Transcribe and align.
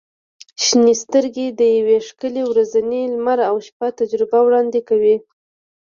•شنې 0.63 0.93
سترګې 1.03 1.47
د 1.59 1.61
یوې 1.77 1.97
ښکلي 2.07 2.43
ورځنۍ 2.47 3.03
لمر 3.13 3.39
او 3.49 3.55
شپه 3.67 3.87
تجربه 3.99 4.37
وړاندې 4.43 4.79
کوي. 4.89 5.17